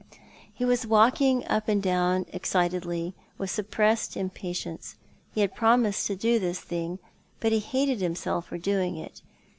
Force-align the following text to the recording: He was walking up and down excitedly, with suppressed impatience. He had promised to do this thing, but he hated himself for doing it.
He 0.51 0.65
was 0.65 0.87
walking 0.87 1.47
up 1.47 1.67
and 1.69 1.79
down 1.79 2.25
excitedly, 2.33 3.13
with 3.37 3.51
suppressed 3.51 4.17
impatience. 4.17 4.95
He 5.31 5.41
had 5.41 5.53
promised 5.53 6.07
to 6.07 6.15
do 6.15 6.39
this 6.39 6.59
thing, 6.59 6.97
but 7.39 7.51
he 7.51 7.59
hated 7.59 8.01
himself 8.01 8.47
for 8.47 8.57
doing 8.57 8.97
it. 8.97 9.21